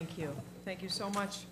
[0.00, 0.36] Thank you.
[0.64, 1.44] Thank you so much,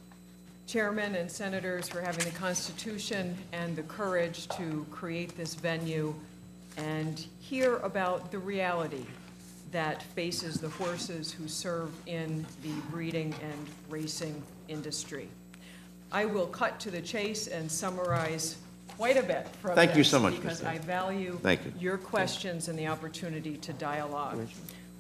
[0.67, 6.15] Chairman and Senators, for having the Constitution and the courage to create this venue
[6.77, 9.07] and hear about the reality
[9.71, 15.29] that faces the horses who serve in the breeding and racing industry.
[16.11, 18.59] I will cut to the chase and summarize
[18.99, 20.69] quite a bit from Thank you so much, Because Ms.
[20.69, 21.73] I value Thank you.
[21.79, 24.47] your questions and the opportunity to dialogue.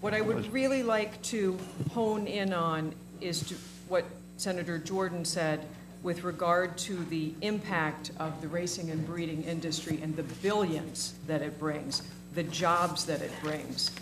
[0.00, 1.58] What I would really like to
[1.92, 3.54] hone in on is to,
[3.88, 4.04] what
[4.36, 5.66] Senator Jordan said
[6.02, 11.42] with regard to the impact of the racing and breeding industry and the billions that
[11.42, 12.02] it brings,
[12.34, 13.92] the jobs that it brings.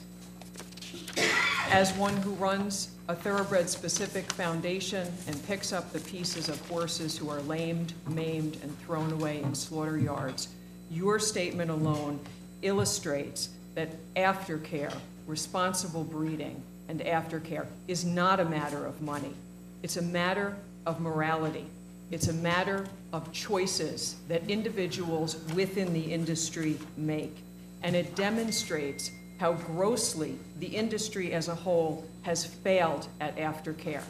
[1.70, 7.28] As one who runs a thoroughbred-specific foundation and picks up the pieces of horses who
[7.28, 10.48] are lamed, maimed, and thrown away in slaughter yards,
[10.90, 12.18] your statement alone
[12.62, 14.94] illustrates that aftercare,
[15.26, 19.32] responsible breeding, and aftercare is not a matter of money.
[19.84, 21.66] It's a matter of morality.
[22.10, 27.36] It's a matter of choices that individuals within the industry make.
[27.84, 34.02] And it demonstrates how grossly the industry as a whole has failed at aftercare.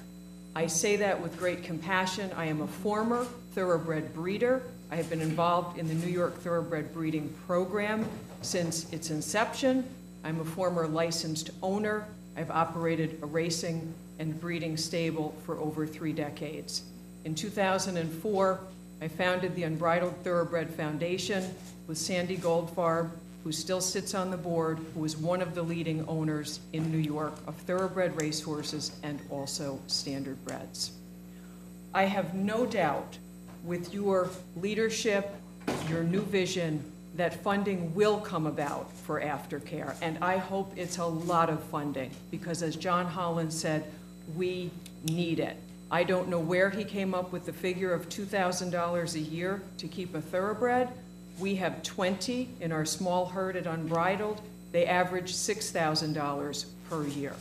[0.56, 2.30] I say that with great compassion.
[2.34, 4.62] I am a former thoroughbred breeder.
[4.90, 8.08] I have been involved in the New York Thoroughbred Breeding Program
[8.40, 9.84] since its inception.
[10.24, 12.06] I'm a former licensed owner.
[12.40, 16.84] I've operated a racing and breeding stable for over three decades.
[17.26, 18.60] In 2004,
[19.02, 21.54] I founded the Unbridled Thoroughbred Foundation
[21.86, 23.10] with Sandy Goldfarb,
[23.44, 26.96] who still sits on the board, who is one of the leading owners in New
[26.96, 30.92] York of thoroughbred racehorses and also standardbreds.
[31.92, 33.18] I have no doubt
[33.64, 35.34] with your leadership,
[35.90, 36.90] your new vision,
[37.20, 39.94] that funding will come about for aftercare.
[40.00, 43.84] And I hope it's a lot of funding, because as John Holland said,
[44.34, 44.70] we
[45.04, 45.58] need it.
[45.90, 49.86] I don't know where he came up with the figure of $2,000 a year to
[49.86, 50.88] keep a thoroughbred.
[51.38, 54.40] We have 20 in our small herd at Unbridled.
[54.72, 57.34] They average $6,000 per year.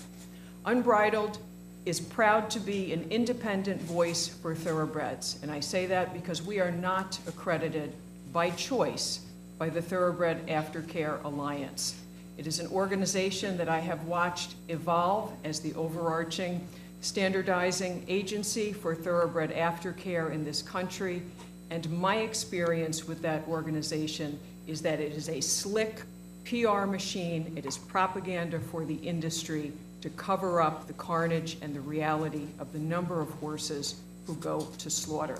[0.65, 1.37] Unbridled
[1.85, 5.39] is proud to be an independent voice for thoroughbreds.
[5.41, 7.93] And I say that because we are not accredited
[8.33, 9.21] by choice
[9.59, 11.95] by the Thoroughbred Aftercare Alliance.
[12.37, 16.65] It is an organization that I have watched evolve as the overarching
[17.01, 21.21] standardizing agency for thoroughbred aftercare in this country.
[21.69, 26.03] And my experience with that organization is that it is a slick
[26.45, 27.53] PR machine.
[27.57, 32.71] It is propaganda for the industry to cover up the carnage and the reality of
[32.71, 33.95] the number of horses
[34.25, 35.39] who go to slaughter.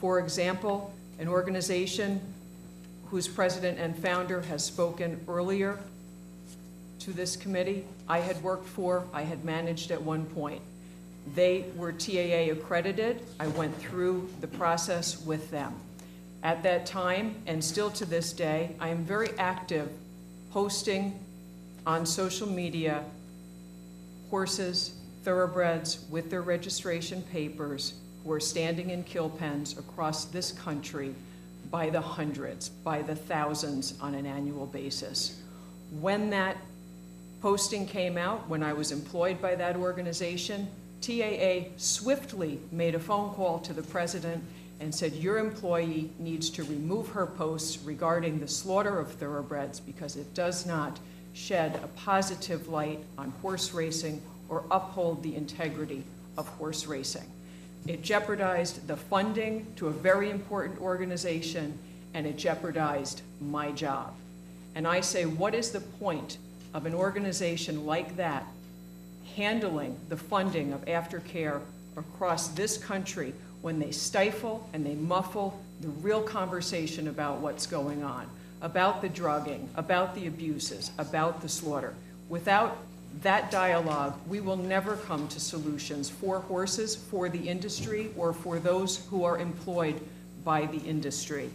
[0.00, 2.20] For example, an organization
[3.10, 5.78] whose president and founder has spoken earlier
[7.00, 10.60] to this committee, I had worked for, I had managed at one point.
[11.34, 13.22] They were TAA accredited.
[13.40, 15.74] I went through the process with them.
[16.42, 19.90] At that time, and still to this day, I am very active
[20.52, 21.18] posting
[21.86, 23.04] on social media
[24.30, 31.14] horses, thoroughbreds with their registration papers who are standing in kill pens across this country
[31.70, 35.40] by the hundreds, by the thousands on an annual basis.
[36.00, 36.56] When that
[37.40, 40.68] posting came out, when I was employed by that organization,
[41.00, 44.42] TAA swiftly made a phone call to the president
[44.80, 50.16] and said, your employee needs to remove her posts regarding the slaughter of thoroughbreds because
[50.16, 50.98] it does not
[51.32, 56.04] shed a positive light on horse racing or uphold the integrity
[56.36, 57.24] of horse racing.
[57.88, 61.78] It jeopardized the funding to a very important organization,
[62.14, 64.14] and it jeopardized my job.
[64.74, 66.38] And I say, what is the point
[66.74, 68.46] of an organization like that
[69.36, 71.60] handling the funding of aftercare
[71.96, 78.02] across this country when they stifle and they muffle the real conversation about what's going
[78.02, 78.26] on,
[78.62, 81.94] about the drugging, about the abuses, about the slaughter.
[82.28, 82.78] Without
[83.22, 88.58] that dialogue, we will never come to solutions for horses, for the industry, or for
[88.58, 90.00] those who are employed
[90.44, 91.50] by the industry.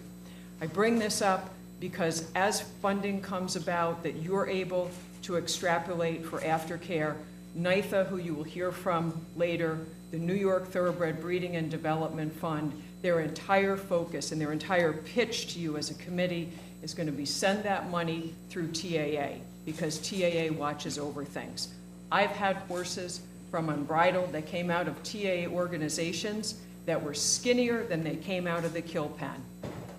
[0.59, 1.49] I bring this up
[1.79, 4.91] because as funding comes about that you're able
[5.23, 7.15] to extrapolate for aftercare,
[7.57, 9.79] NIFA, who you will hear from later,
[10.11, 12.71] the New York Thoroughbred Breeding and Development Fund,
[13.01, 17.13] their entire focus and their entire pitch to you as a committee is going to
[17.13, 21.69] be send that money through TAA because TAA watches over things.
[22.11, 26.55] I've had horses from Unbridled that came out of TAA organizations
[26.85, 29.43] that were skinnier than they came out of the kill pen.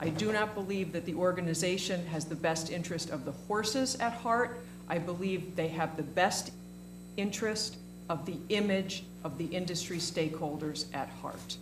[0.01, 4.13] I do not believe that the organization has the best interest of the horses at
[4.13, 4.59] heart.
[4.89, 6.51] I believe they have the best
[7.17, 7.77] interest
[8.09, 11.57] of the image of the industry stakeholders at heart.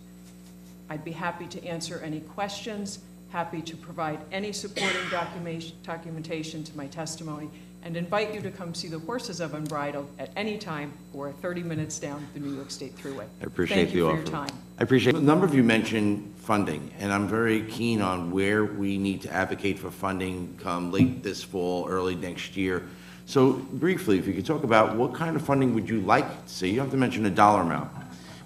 [0.89, 2.99] I'd be happy to answer any questions,
[3.31, 7.49] happy to provide any supporting documentation, to my testimony,
[7.83, 11.63] and invite you to come see the horses of Unbridled at any time or 30
[11.63, 13.25] minutes down the New York State Thruway.
[13.41, 14.21] I appreciate Thank you for offer.
[14.21, 14.51] your time.
[14.77, 18.97] I appreciate, a number of you mentioned funding, and I'm very keen on where we
[18.97, 22.83] need to advocate for funding come late this fall, early next year.
[23.25, 26.53] So briefly, if you could talk about what kind of funding would you like to
[26.53, 26.69] see?
[26.69, 27.91] You don't have to mention a dollar amount,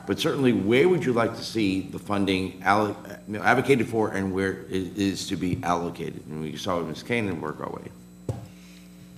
[0.07, 2.96] but certainly where would you like to see the funding allo-
[3.28, 6.25] you know, advocated for and where it is to be allocated?
[6.28, 7.04] And we saw with Ms.
[7.04, 8.38] Kane and work our way.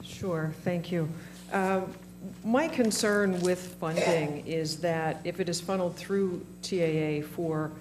[0.04, 1.08] Sure, thank you.
[1.54, 1.94] Um,
[2.44, 7.72] My concern with funding is that if it is funneled through TAA for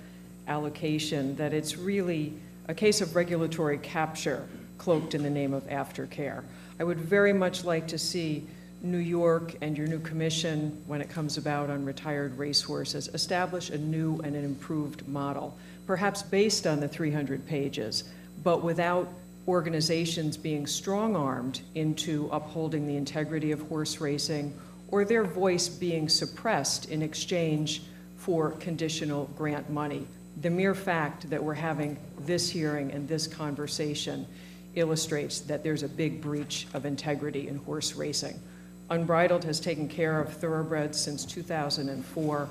[0.47, 2.35] allocation, that it's really
[2.69, 4.47] a case of regulatory capture
[4.79, 6.43] cloaked in the name of aftercare.
[6.79, 8.47] I would very much like to see
[8.91, 13.79] New York and your new commission, when it comes about on retired racehorses, establish a
[13.79, 15.57] new and an improved model,
[15.87, 18.05] perhaps based on the 300 pages,
[18.43, 19.09] but without
[19.49, 24.53] organizations being strong-armed into upholding the integrity of horse racing
[24.89, 27.83] or their voice being suppressed in exchange
[28.17, 30.07] for conditional grant money.
[30.41, 34.27] The mere fact that we're having this hearing and this conversation
[34.75, 38.39] illustrates that there's a big breach of integrity in horse racing.
[38.89, 42.49] Unbridled has taken care of thoroughbreds since 2004.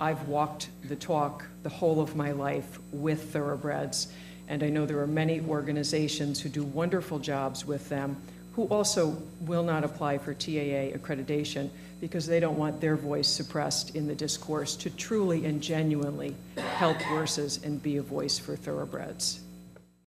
[0.00, 4.12] I've walked the talk the whole of my life with thoroughbreds,
[4.48, 8.16] and I know there are many organizations who do wonderful jobs with them
[8.54, 11.70] who also will not apply for TAA accreditation
[12.00, 16.34] because they don't want their voice suppressed in the discourse to truly and genuinely
[16.76, 19.41] help horses and be a voice for thoroughbreds.